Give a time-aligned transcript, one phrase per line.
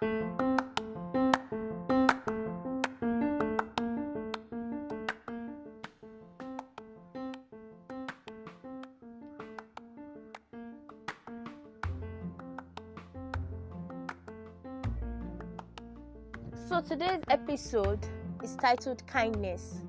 [0.00, 0.08] So
[16.80, 17.98] today's episode
[18.42, 19.82] is titled Kindness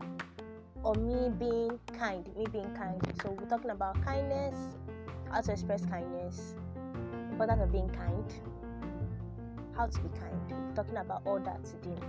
[0.83, 2.27] or me being kind.
[2.35, 3.01] Me being kind.
[3.21, 4.57] So we're talking about kindness,
[5.31, 6.55] how to express kindness,
[7.31, 8.25] importance of being kind,
[9.81, 10.39] how to be kind.
[10.51, 11.99] We're talking about all that today.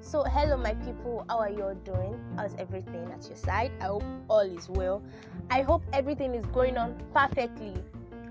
[0.00, 2.18] So hello my people, how are you all doing?
[2.36, 3.70] How's everything at your side?
[3.80, 5.00] I hope all is well.
[5.48, 7.74] I hope everything is going on perfectly.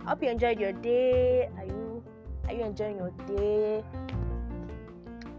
[0.06, 1.48] I hope you enjoyed your day.
[1.58, 2.04] Are you
[2.50, 3.86] are you enjoying your day?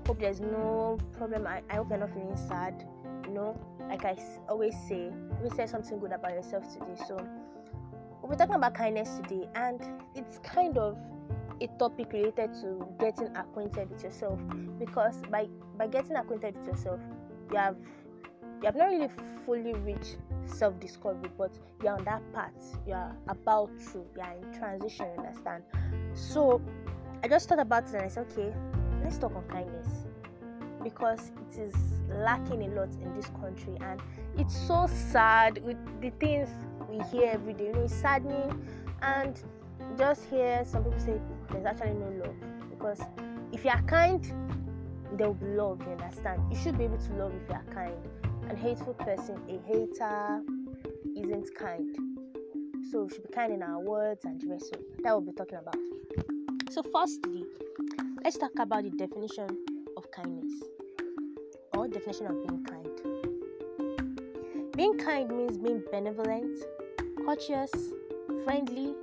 [0.06, 1.46] hope there's no problem.
[1.46, 2.82] I, I hope you're not feeling sad.
[3.26, 4.16] You know, like I
[4.48, 6.96] always say, always say something good about yourself today.
[7.06, 7.18] So
[8.22, 9.80] we're talking about kindness today, and
[10.14, 10.96] it's kind of
[11.60, 14.38] a topic related to getting acquainted with yourself
[14.78, 15.46] because by
[15.76, 17.00] by getting acquainted with yourself,
[17.50, 17.76] you have
[18.60, 19.08] you have not really
[19.46, 21.50] fully reached self-discovery, but
[21.82, 22.78] you're on that path.
[22.86, 24.04] You're about to.
[24.16, 25.06] You're in transition.
[25.16, 25.64] Understand?
[26.14, 26.60] So
[27.22, 28.52] I just thought about it and I said, okay,
[29.02, 29.86] let's talk on kindness
[30.82, 31.74] because it is
[32.08, 34.00] lacking a lot in this country and
[34.38, 36.48] it's so sad with the things
[36.88, 38.66] we hear every day you know it's saddening
[39.02, 39.42] and
[39.98, 41.20] just hear some people say
[41.52, 42.36] there's actually no love.
[42.70, 43.00] Because
[43.52, 44.24] if you are kind
[45.12, 46.42] there will be love you understand?
[46.50, 47.96] You should be able to love if you are kind.
[48.48, 50.40] An hateful person a hater
[51.16, 51.96] isn't kind.
[52.90, 54.66] So we should be kind in our words and the rest.
[54.72, 55.76] So that we'll be talking about.
[56.70, 57.44] So firstly
[58.22, 59.48] let's talk about the definition
[59.96, 60.52] of kindness.
[61.74, 62.88] Or definition of being kind.
[64.76, 66.58] Being kind means being benevolent,
[67.26, 67.72] courteous,
[68.44, 68.94] friendly,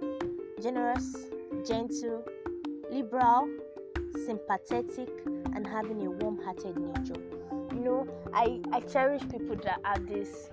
[0.62, 1.16] generous,
[1.68, 2.24] gentle,
[2.92, 3.48] liberal,
[4.26, 7.22] sympathetic, and having a warm hearted nature.
[7.74, 10.50] You know, I, I cherish people that have this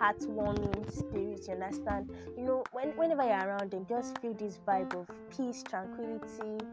[0.00, 2.10] heartwarming spirit, you understand?
[2.36, 6.64] You know, when, whenever you're around them, just feel this vibe of peace, tranquility,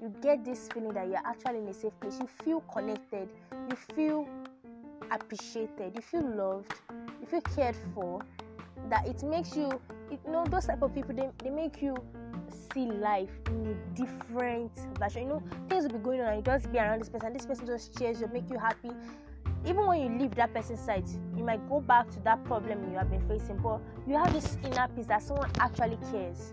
[0.00, 2.18] you get this feeling that you're actually in a safe place.
[2.20, 3.28] You feel connected.
[3.70, 4.28] You feel
[5.12, 5.92] appreciated.
[5.94, 6.72] You feel loved.
[7.20, 8.20] You feel cared for.
[8.90, 9.70] That it makes you,
[10.10, 11.94] you know, those type of people they, they make you
[12.52, 15.22] see life in a different version.
[15.22, 17.32] You know, things will be going on and you just be around this person.
[17.32, 18.90] This person just cheers you, make you happy.
[19.64, 21.04] Even when you leave that person's side,
[21.36, 24.58] you might go back to that problem you have been facing, but you have this
[24.64, 26.52] inner peace that someone actually cares.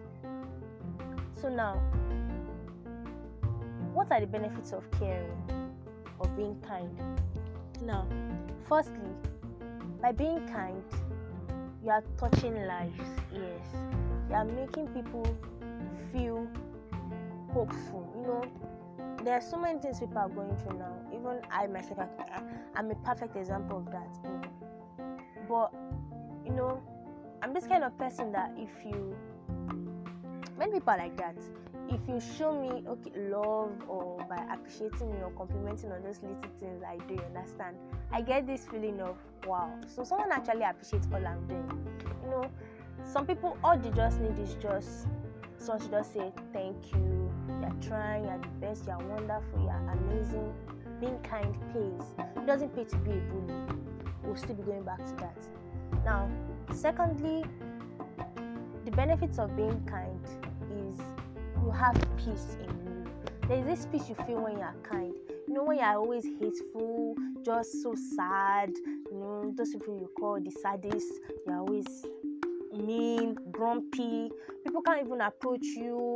[1.42, 1.76] So now,
[3.94, 5.32] what are the benefits of caring
[6.20, 6.90] or being kind?
[7.82, 8.08] Now,
[8.68, 9.10] firstly,
[10.02, 10.84] by being kind,
[11.84, 12.94] you are touching lives.
[13.34, 13.76] Yes,
[14.30, 15.26] you are making people
[16.12, 16.48] feel
[17.54, 18.12] hopeful.
[18.16, 18.44] You know,
[19.24, 20.96] there are so many things people are going through now.
[21.14, 24.18] Even I myself, I, am a perfect example of that.
[25.48, 25.74] But
[26.46, 26.82] you know,
[27.42, 29.16] I'm this kind of person that if you,
[30.58, 31.36] many people are like that
[31.92, 36.52] if you show me okay love or by appreciating me or complimenting on those little
[36.60, 37.78] things I do, you understand?
[38.12, 39.74] I get this feeling of wow.
[39.88, 41.88] So someone actually appreciates all I'm doing.
[42.24, 42.52] You know,
[43.04, 45.08] some people all they just need is just
[45.60, 47.32] someone to just say thank you.
[47.62, 50.54] You're trying, you're the best, you're wonderful, you're amazing.
[51.00, 52.08] Being kind pays.
[52.36, 53.54] It doesn't pay to be a bully.
[54.24, 55.38] We'll still be going back to that.
[56.06, 56.30] Now,
[56.74, 57.46] secondly,
[58.86, 60.24] the benefits of being kind
[60.72, 61.00] is
[61.64, 62.90] you have peace in you.
[63.48, 65.14] There is this peace you feel when you are kind.
[65.48, 70.10] You know, when you are always hateful, just so sad, you know, those people you
[70.20, 71.08] call the saddest,
[71.48, 72.06] you're always
[72.78, 74.32] mean, grumpy,
[74.64, 76.16] people can't even approach you,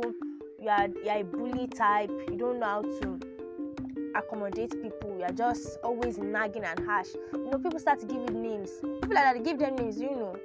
[0.60, 3.20] you are, you are a bully type, you don't know how to
[4.14, 7.08] accommodate people, you are just always nagging and harsh.
[7.32, 8.70] You know, people start to give you names.
[8.80, 10.36] People like that, give them names, you know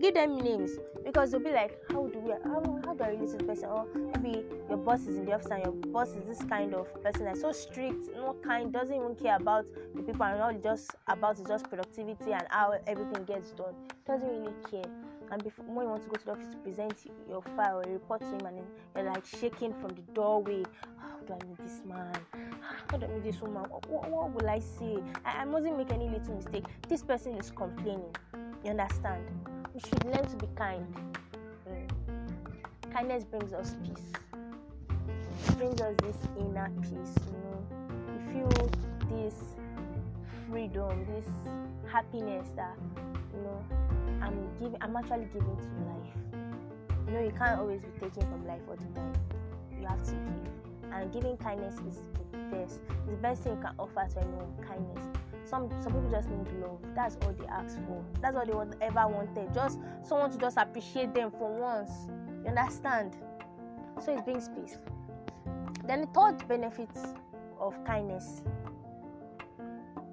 [0.00, 0.72] give them names
[1.04, 3.68] because they'll be like, how do we, how, how do I relate to this person?
[3.68, 6.86] Or maybe your boss is in the office and your boss is this kind of
[7.02, 9.64] person that's so strict, not kind, doesn't even care about
[9.94, 13.74] the people and all just about just productivity and how everything gets done.
[14.06, 14.90] Doesn't really care.
[15.30, 16.94] And before you want to go to the office to present
[17.28, 18.64] your file or report to him, and then
[18.94, 20.62] you're like shaking from the doorway.
[20.98, 22.12] How do I meet this man?
[22.90, 23.64] How do I meet this woman?
[23.68, 24.98] What, what, what will I say?
[25.24, 26.64] I, I mustn't make any little mistake.
[26.88, 28.14] This person is complaining.
[28.64, 29.24] You understand?
[29.76, 30.86] we should learn to be kind.
[31.68, 32.92] Mm.
[32.92, 34.10] Kindness brings us peace.
[35.48, 37.60] It brings us this inner peace, you know.
[38.08, 38.70] We feel
[39.10, 39.34] this
[40.48, 41.26] freedom, this
[41.92, 42.74] happiness that
[43.34, 43.85] you know
[44.26, 46.42] I'm giving I'm actually giving to life.
[47.06, 49.14] You know you can't always be taking from life all the time.
[49.80, 50.92] You have to give.
[50.92, 52.02] And giving kindness is
[52.32, 52.80] the best.
[53.08, 55.06] The best thing you can offer to anyone kindness
[55.46, 59.06] some some people just need love that's all they ask for that's all they ever
[59.06, 61.90] wanted just someone to just appreciate them for once
[62.42, 63.16] you understand
[64.04, 64.78] so it brings peace
[65.86, 66.90] then the third benefit
[67.60, 68.42] of kindness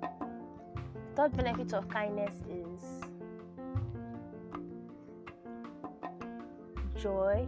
[0.02, 2.63] the third benefit of kindness is
[7.04, 7.46] joy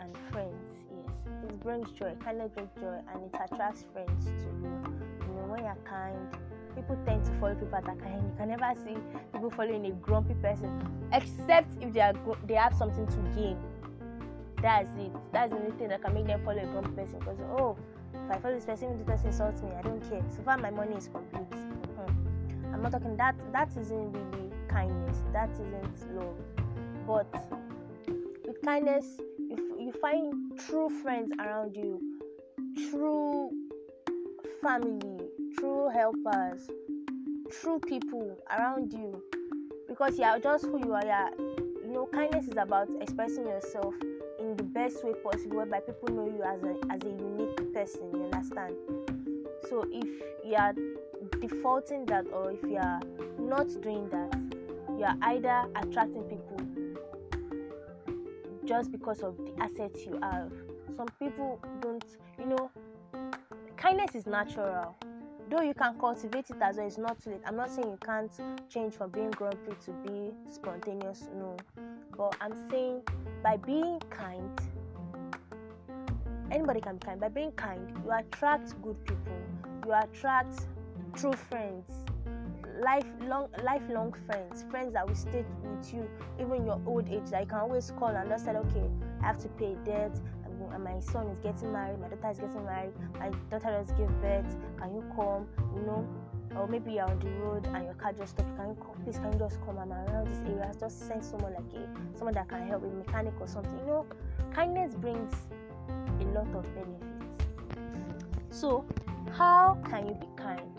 [0.00, 4.74] and friends yes it brings joy kindness brings joy and it attracts friends to you
[5.20, 6.18] you know when you're kind
[6.74, 8.22] people tend to follow people that are kind.
[8.22, 8.96] You can never see
[9.32, 10.70] people following a grumpy person,
[11.12, 12.14] except if they are
[12.46, 13.56] they have something to gain.
[14.60, 15.12] That's it.
[15.32, 17.18] That's the only thing that can make them follow a grumpy person.
[17.18, 17.76] Because oh,
[18.12, 20.22] if I follow this person, if this person insults me, I don't care.
[20.34, 21.50] So far, my money is complete.
[21.50, 22.74] Mm-hmm.
[22.74, 23.36] I'm not talking that.
[23.52, 25.18] That isn't really kindness.
[25.32, 26.34] That isn't love.
[27.06, 27.26] But
[28.64, 29.04] kindness,
[29.38, 32.00] you, you find true friends around you,
[32.88, 33.50] true
[34.62, 35.28] family,
[35.58, 36.70] true helpers,
[37.60, 39.22] true people around you
[39.86, 41.30] because you are just who you are.
[41.38, 43.94] You know, kindness is about expressing yourself
[44.40, 48.10] in the best way possible whereby people know you as a as a unique person,
[48.14, 48.74] you understand?
[49.68, 50.08] So if
[50.42, 50.72] you are
[51.40, 53.00] defaulting that or if you are
[53.38, 54.34] not doing that,
[54.98, 56.73] you are either attracting people
[58.66, 60.52] just because of the assets you have.
[60.96, 62.04] Some people don't,
[62.38, 62.70] you know,
[63.76, 64.96] kindness is natural.
[65.50, 67.42] Though you can cultivate it as well it's not too late.
[67.46, 68.32] I'm not saying you can't
[68.68, 71.56] change from being grumpy to be spontaneous no.
[72.16, 73.02] But i'm saying
[73.42, 74.58] by being kind
[76.50, 77.20] anybody can be kind.
[77.20, 79.36] By being kind you attract good people.
[79.84, 80.66] You attract
[81.14, 82.04] true friends
[82.80, 86.08] lifelong lifelong friends friends that will stay with you
[86.40, 88.88] even your old age that you can always call and just say okay
[89.22, 90.12] i have to pay debt
[90.72, 94.08] and my son is getting married, my daughter is getting married, my daughter just gave
[94.20, 95.46] birth, can you come?
[95.74, 96.08] You know,
[96.56, 98.56] or maybe you're on the road and your car just stopped.
[98.56, 99.02] Can you come?
[99.04, 99.78] Please, can you just come?
[99.78, 100.72] I'm around this area.
[100.78, 103.78] Just send someone like a someone that can help with mechanic or something.
[103.80, 104.06] You know,
[104.52, 105.32] kindness brings
[106.20, 107.48] a lot of benefits.
[108.50, 108.84] So,
[109.32, 110.70] how can you be kind?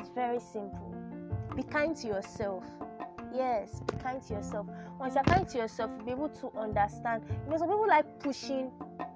[0.00, 0.94] It's very simple.
[1.56, 2.64] Be kind to yourself.
[3.34, 4.66] Yes, be kind to yourself.
[4.98, 7.22] Once you're kind to yourself, you'll be able to understand.
[7.44, 8.70] You know, some people like pushing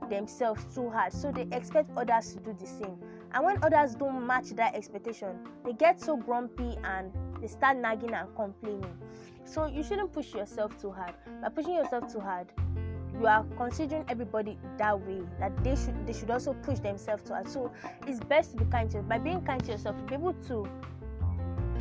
[0.09, 2.97] themselves too hard, so they expect others to do the same.
[3.33, 8.15] And when others don't match that expectation, they get so grumpy and they start nagging
[8.15, 8.97] and complaining.
[9.45, 11.15] So you shouldn't push yourself too hard.
[11.43, 12.53] By pushing yourself too hard,
[13.19, 17.35] you are considering everybody that way that they should they should also push themselves to
[17.35, 17.49] hard.
[17.49, 17.73] So
[18.07, 19.09] it's best to be kind to yourself.
[19.09, 20.69] By being kind to yourself, be able to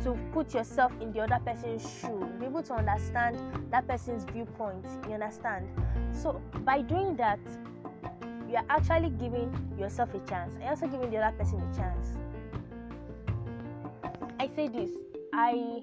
[0.04, 3.38] to put yourself in the other person's shoe, be able to understand
[3.70, 4.84] that person's viewpoint.
[5.08, 5.66] You understand?
[6.12, 7.40] So by doing that,
[8.48, 12.08] you are actually giving yourself a chance and also giving the other person a chance.
[14.38, 14.90] I say this,
[15.32, 15.82] I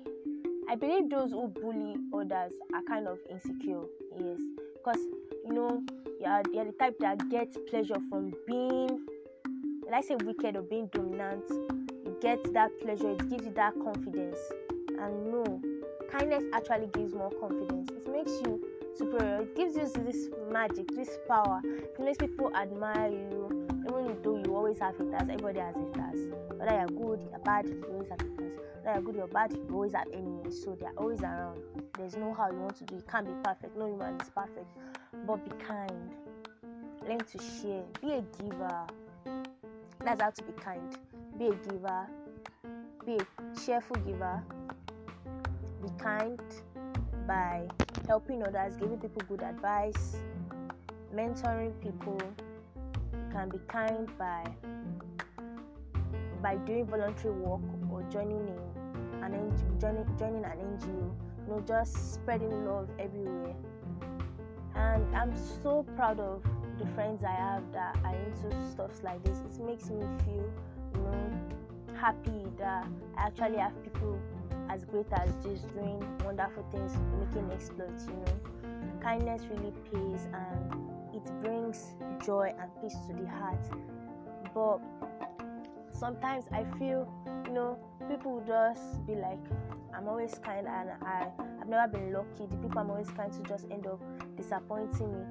[0.69, 3.81] I believe those who bully others are kind of insecure,
[4.19, 4.39] yes,
[4.73, 5.01] because
[5.45, 5.83] you know
[6.19, 9.07] you're, you're the type that gets pleasure from being,
[9.89, 11.43] let's say, wicked or being dominant.
[12.21, 14.37] Get that pleasure, it gives you that confidence,
[14.87, 15.61] and no,
[16.11, 17.89] kindness actually gives more confidence.
[17.89, 18.61] It makes you
[18.95, 19.41] superior.
[19.41, 21.61] It gives you this magic, this power.
[21.65, 25.15] It makes people admire you, even though you always have haters.
[25.19, 26.33] Everybody has haters.
[26.57, 28.59] Whether you're good, you're bad, you always have haters.
[28.83, 30.63] Whether you're good, you're bad, you always have enemies.
[30.63, 31.59] So they're always around.
[31.97, 32.95] There's no how you want to do.
[32.95, 33.75] You can't be perfect.
[33.75, 34.67] No human is perfect.
[35.25, 36.11] But be kind.
[37.07, 37.83] Learn to share.
[37.99, 38.85] Be a giver.
[40.03, 40.97] That's how to be kind.
[41.37, 42.07] Be a giver.
[43.05, 44.43] Be a cheerful giver.
[45.81, 46.39] Be kind
[47.27, 47.67] by
[48.07, 50.17] helping others, giving people good advice,
[51.15, 52.21] mentoring people.
[53.13, 54.45] You can be kind by
[56.41, 61.11] by doing voluntary work or joining in an NGO, joining, joining an NGO.
[61.47, 63.55] You know, just spreading love everywhere.
[64.75, 66.43] And I'm so proud of
[66.79, 69.39] the friends I have that are into stuff like this.
[69.39, 70.49] It makes me feel,
[70.95, 71.31] you know,
[72.01, 74.19] happy that I actually have people
[74.71, 79.01] as great as just doing wonderful things, making exploits, you know.
[79.01, 80.81] Kindness really pays and
[81.13, 81.93] it brings
[82.25, 83.59] joy and peace to the heart.
[84.53, 84.79] But
[85.91, 87.07] sometimes I feel,
[87.45, 87.77] you know,
[88.09, 89.39] people just be like,
[89.95, 91.27] I'm always kind and I,
[91.61, 92.47] I've never been lucky.
[92.49, 94.01] The people I'm always kind to just end up
[94.37, 95.25] disappointing me.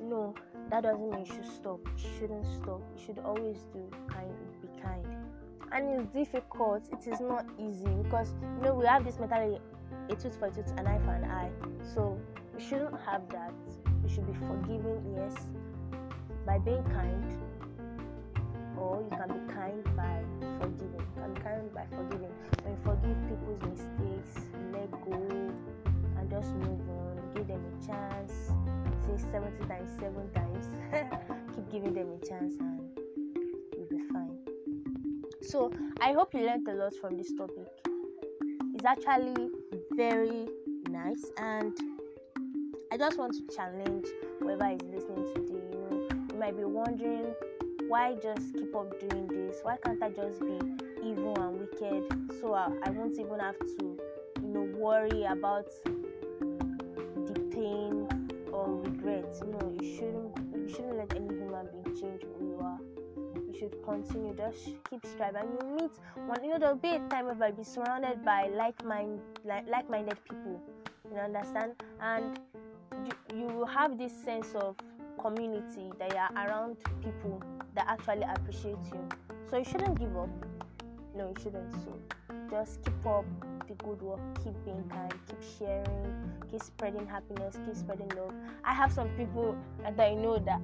[0.00, 0.34] No,
[0.70, 1.80] that doesn't mean you should stop.
[1.98, 2.80] You shouldn't stop.
[2.96, 4.51] You should always do kind, be kind
[5.72, 9.58] and it's difficult it is not easy because you know we have this mentality
[10.10, 11.50] a tooth for a tooth an eye for an eye.
[11.94, 12.18] So
[12.54, 13.52] we shouldn't have that.
[14.02, 15.34] We should be forgiving yes
[16.46, 17.24] by being kind
[18.76, 20.22] or you can be kind by
[20.58, 20.98] forgiving.
[20.98, 22.32] You can be kind by forgiving.
[22.62, 25.52] When you forgive people's mistakes let go
[26.18, 27.20] and just move on.
[27.34, 28.32] Give them a chance.
[29.06, 30.68] Say 70 times 7 times.
[31.54, 33.01] Keep giving them a chance and
[35.42, 37.66] so, I hope you learned a lot from this topic.
[38.74, 39.50] It's actually
[39.90, 40.46] very
[40.88, 41.76] nice and
[42.92, 44.06] I just want to challenge
[44.38, 45.60] whoever is listening today.
[45.72, 47.34] You know, you might be wondering
[47.88, 49.58] why just keep up doing this?
[49.64, 50.58] Why can't I just be
[51.04, 53.98] evil and wicked so I, I won't even have to,
[54.42, 55.66] you know, worry about
[56.38, 58.06] the pain
[58.52, 59.34] or regret?
[59.44, 60.38] No, you shouldn't.
[60.54, 63.01] You shouldn't let any human being change who you are.
[63.52, 64.34] You should continue.
[64.34, 65.42] Just keep striving.
[65.60, 65.90] You meet
[66.26, 66.42] one.
[66.42, 70.60] You know, there'll be a time where you'll be surrounded by like-mind, like like-minded people.
[71.12, 71.72] You understand?
[72.00, 72.38] And
[73.04, 74.76] you, you will have this sense of
[75.20, 77.42] community that you are around people
[77.74, 79.08] that actually appreciate you.
[79.50, 80.30] So you shouldn't give up.
[81.14, 81.72] No, you shouldn't.
[81.72, 81.98] So
[82.50, 83.26] just keep up
[83.68, 88.32] the good work, keep being kind, keep sharing, keep spreading happiness, keep spreading love.
[88.64, 90.60] I have some people that I know that,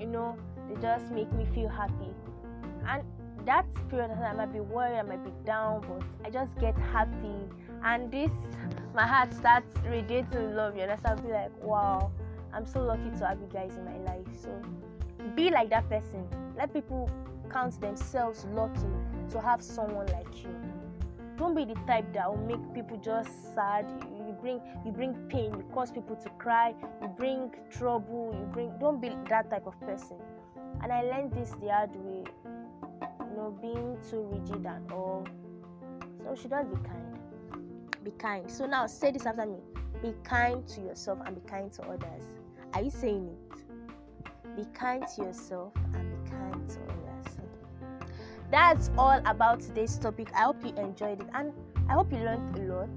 [0.00, 0.36] you know,
[0.68, 2.10] they just make me feel happy.
[2.86, 3.02] And
[3.46, 6.56] that period of time I might be worried, I might be down, but I just
[6.58, 7.48] get happy.
[7.84, 8.30] And this
[8.94, 10.86] my heart starts radiating love, you.
[10.86, 12.10] So I'll be like, wow,
[12.52, 14.26] I'm so lucky to have you guys in my life.
[14.40, 14.50] So
[15.34, 16.26] be like that person.
[16.56, 17.10] Let people
[17.50, 18.80] count themselves lucky
[19.30, 20.54] to have someone like you.
[21.38, 23.86] Don't be the type that will make people just sad.
[24.14, 28.72] You bring you bring pain, you cause people to cry, you bring trouble, you bring
[28.78, 30.18] don't be that type of person.
[30.82, 32.21] And I learned this the hard way.
[33.42, 35.26] Know, being too rigid and all.
[36.22, 37.18] So she does be kind.
[38.04, 38.48] Be kind.
[38.48, 39.58] So now say this after me.
[40.00, 42.22] Be kind to yourself and be kind to others.
[42.72, 44.56] Are you saying it?
[44.56, 47.36] Be kind to yourself and be kind to others.
[48.52, 50.28] That's all about today's topic.
[50.36, 51.52] I hope you enjoyed it and
[51.88, 52.90] I hope you learned a lot.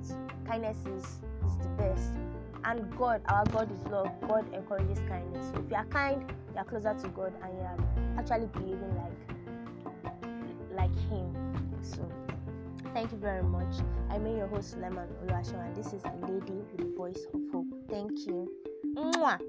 [0.46, 1.06] Kindness is,
[1.44, 2.12] is the best.
[2.66, 4.12] And God, our God is love.
[4.28, 5.50] God encourages kindness.
[5.52, 7.78] So if you are kind, you are closer to God and you are
[8.20, 9.35] actually behaving like
[10.76, 11.34] like Him.
[11.82, 12.08] So
[12.94, 13.76] thank you very much.
[14.10, 17.68] I'm your host Lemon Oluwaseun and this is a lady with voice of hope.
[17.90, 18.50] Thank you.
[18.96, 19.40] Mwah.